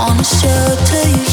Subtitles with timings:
[0.00, 1.29] wanna shelter you.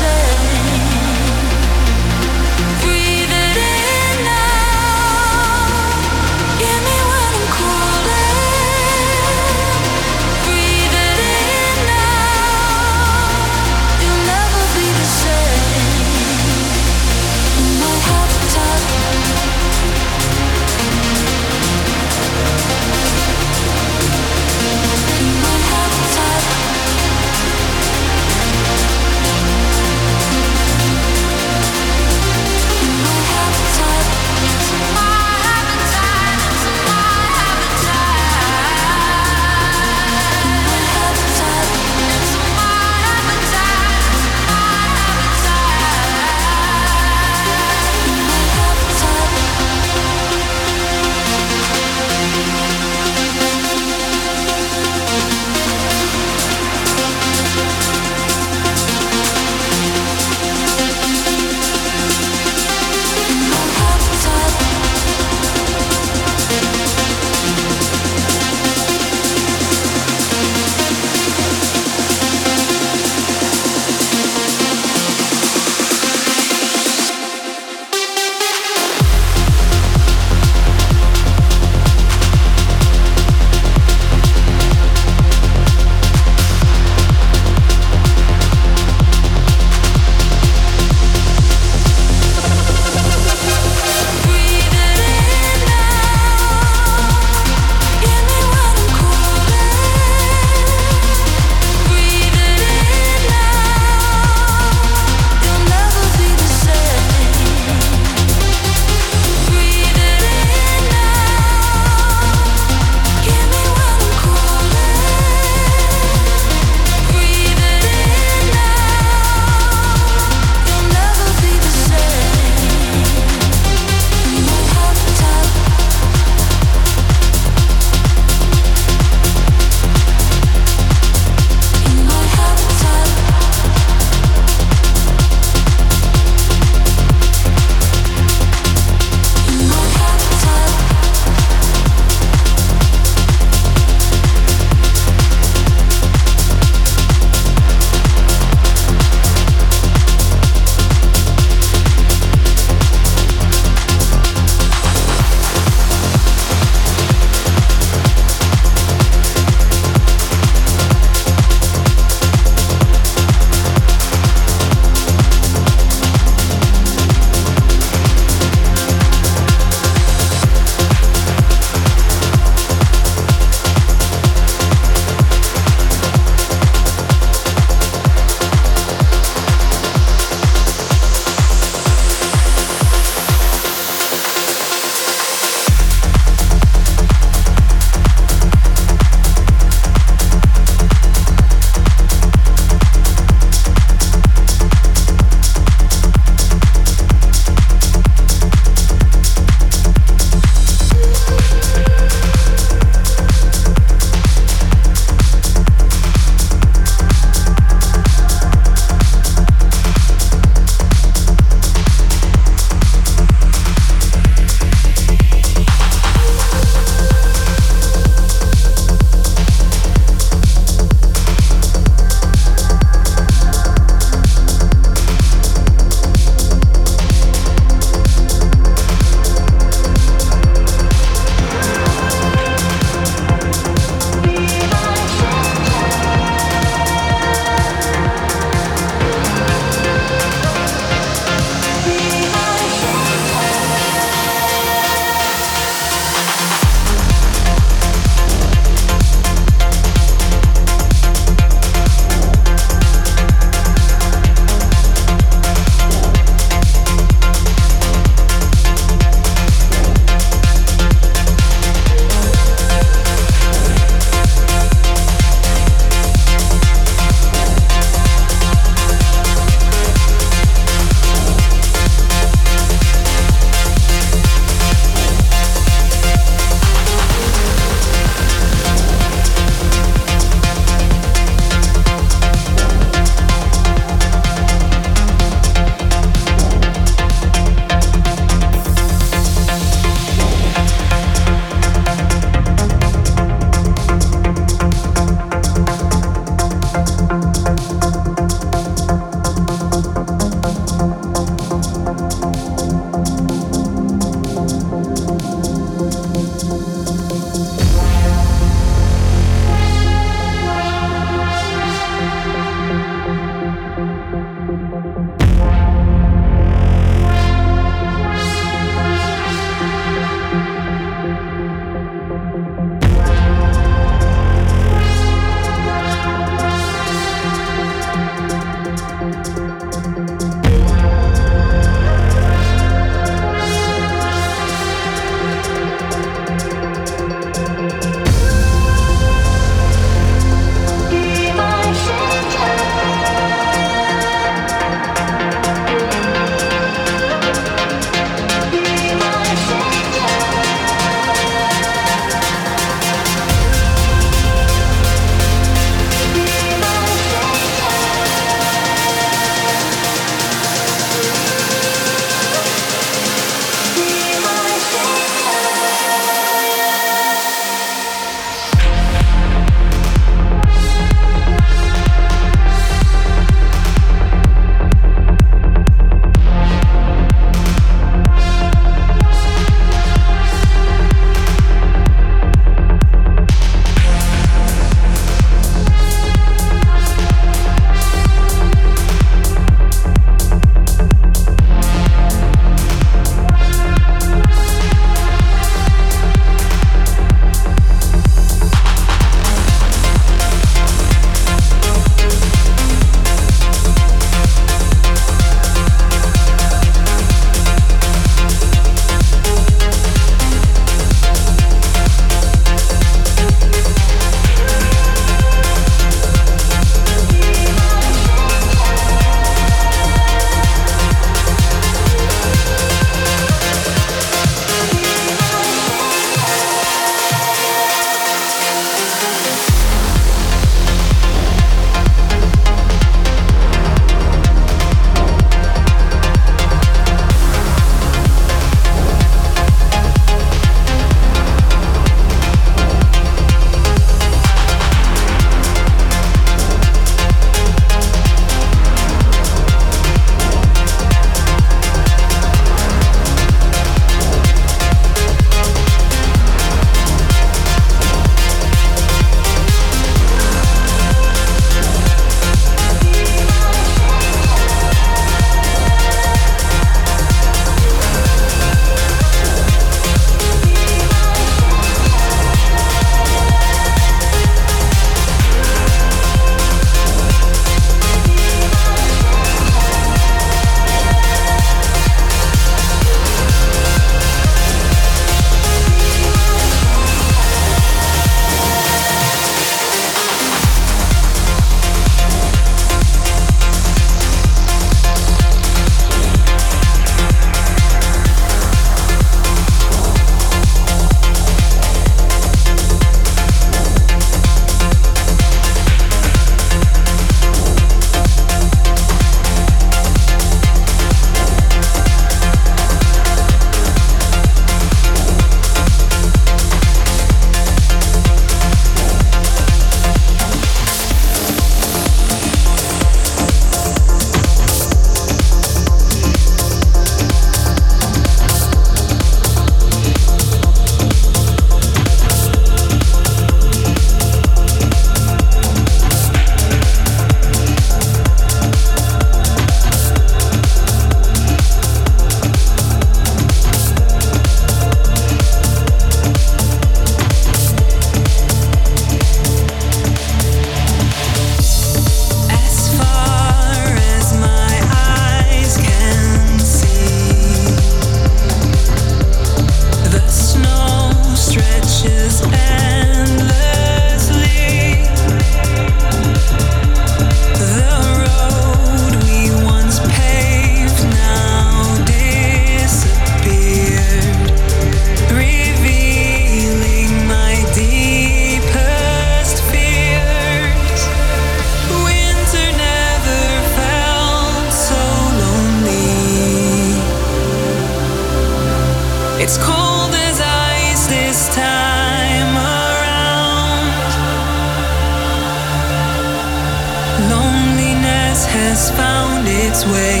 [598.32, 600.00] has found its way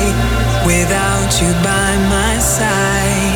[0.66, 3.29] without you by my side.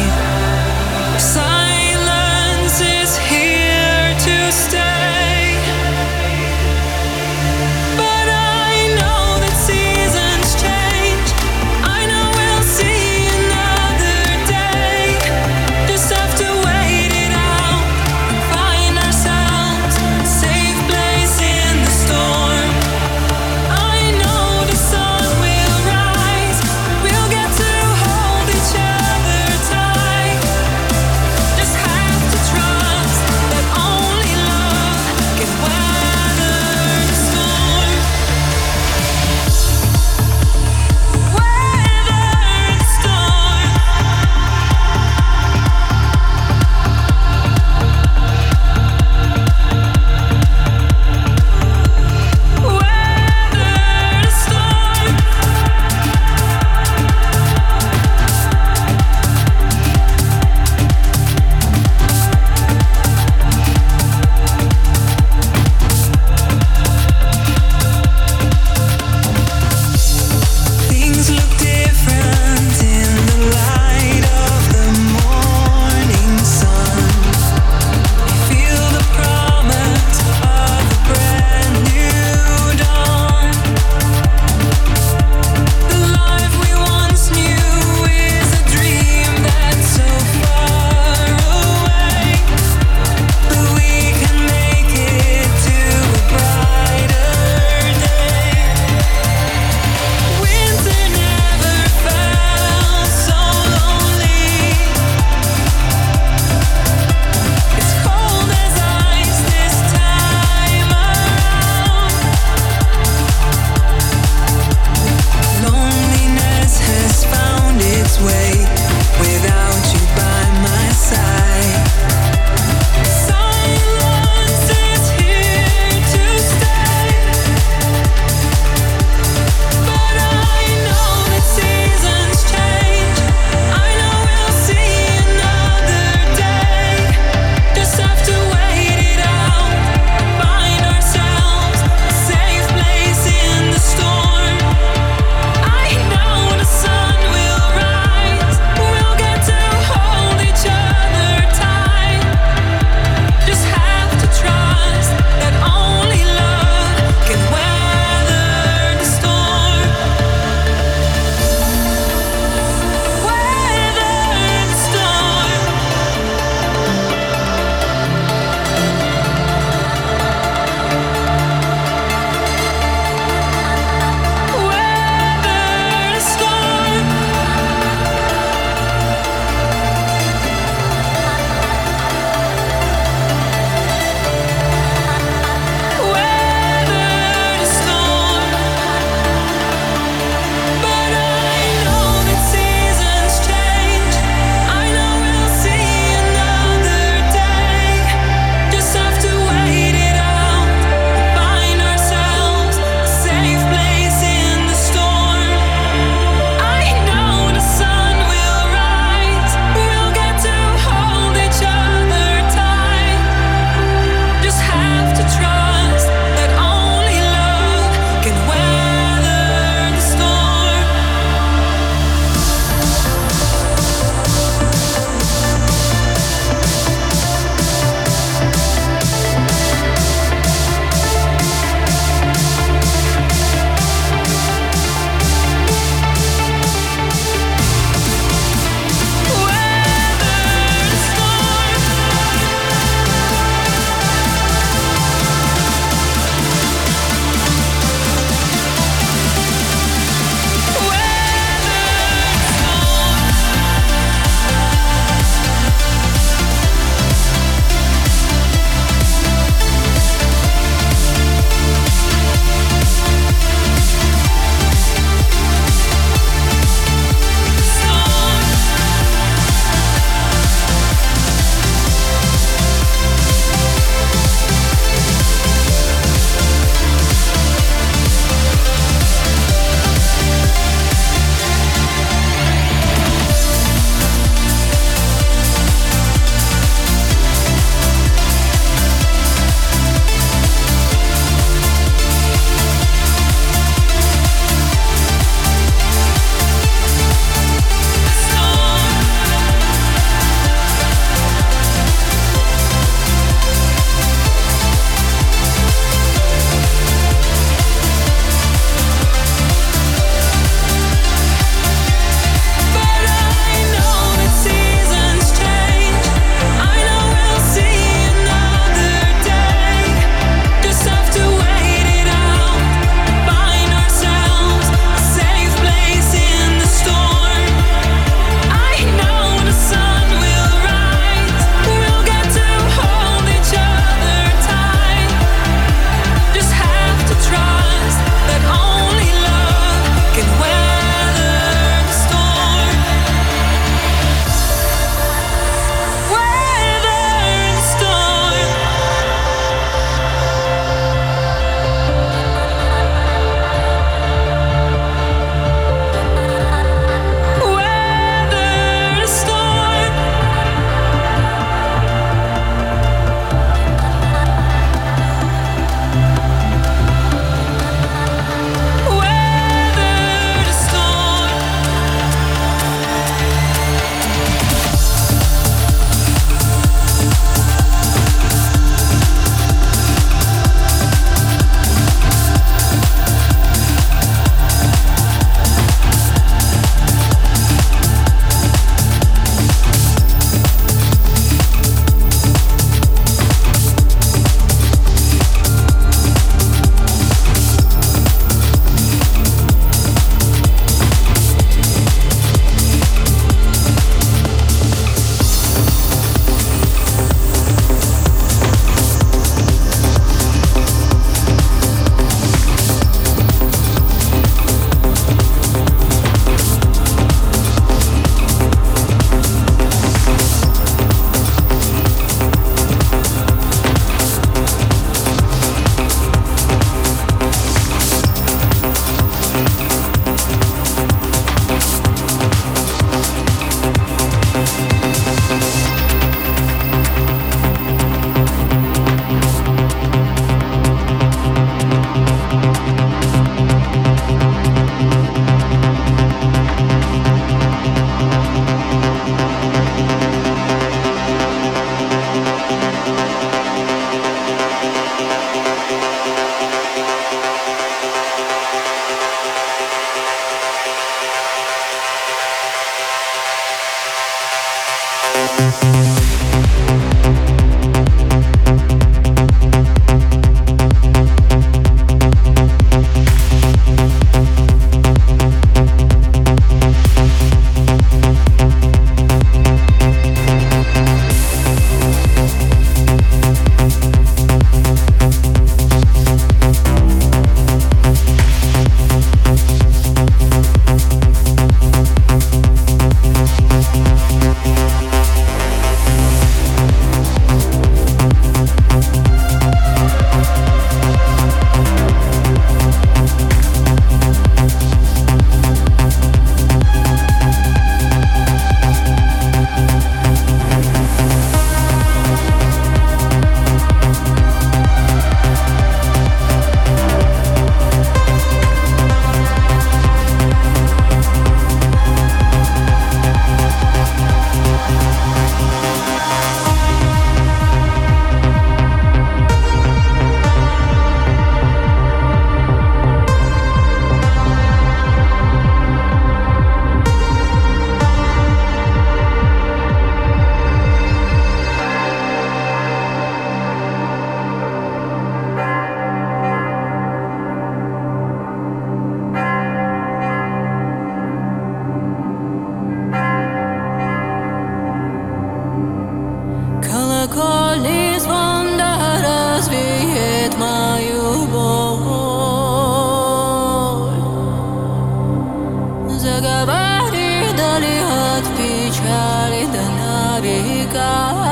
[570.73, 571.24] Go.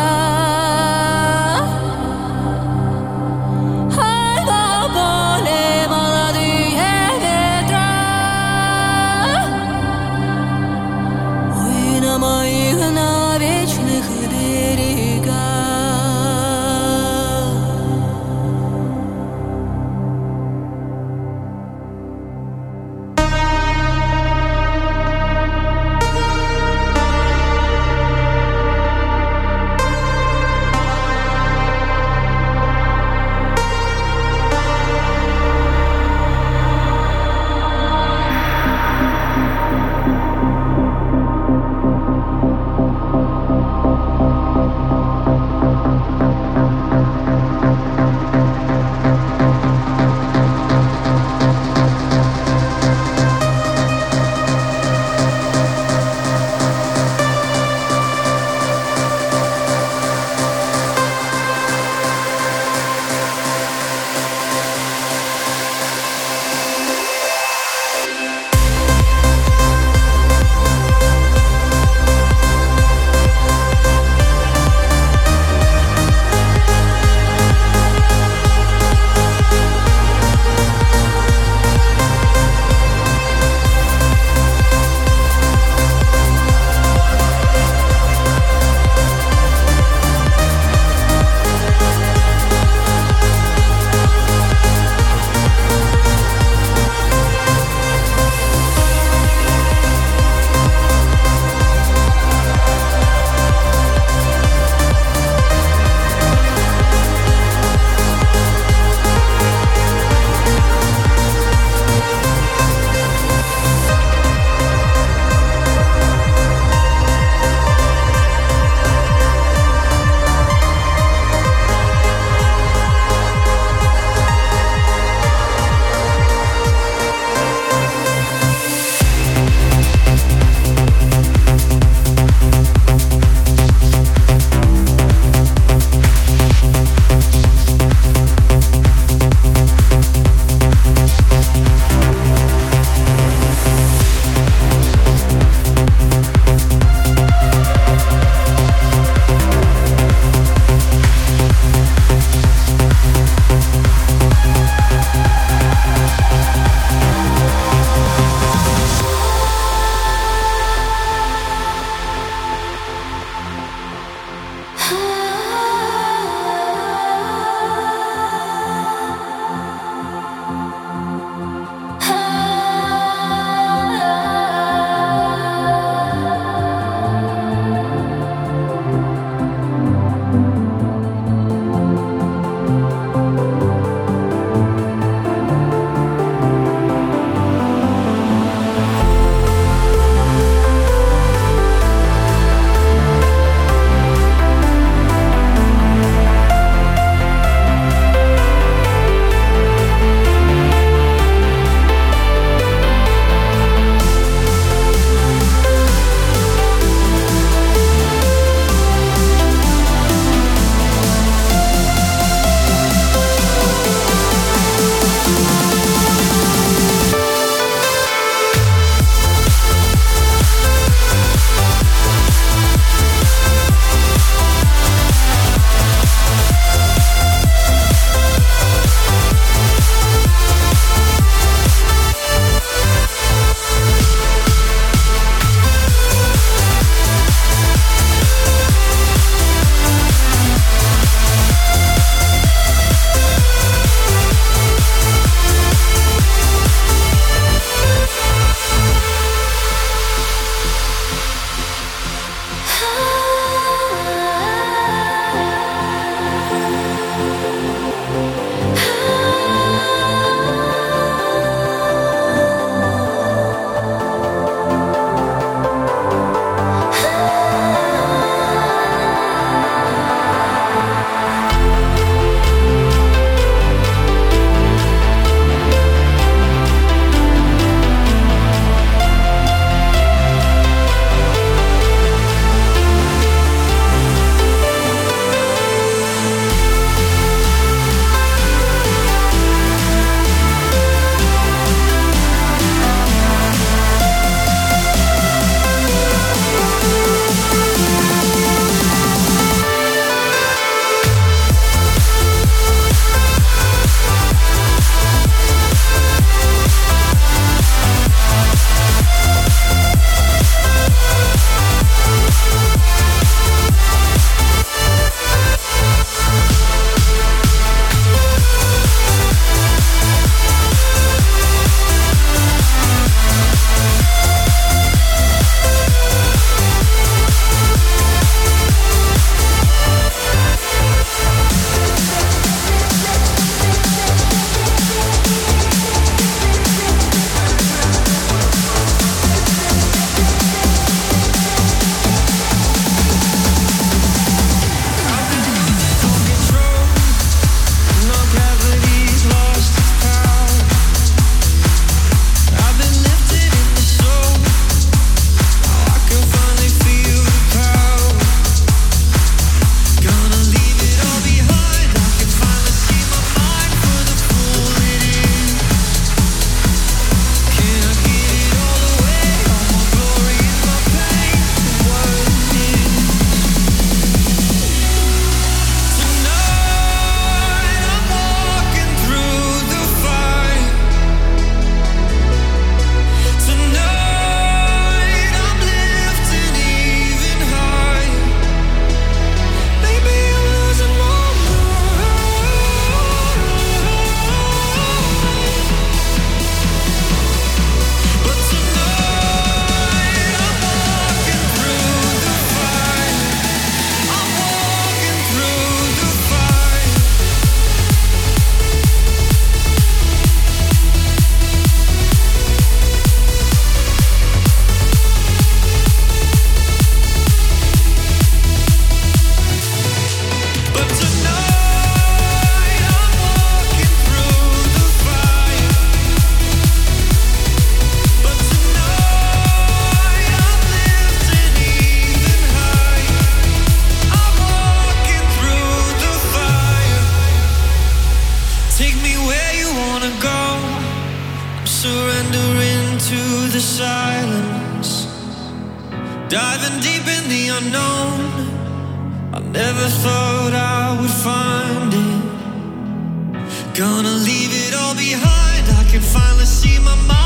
[453.75, 455.67] Gonna leave it all behind.
[455.79, 457.22] I can finally see my mind.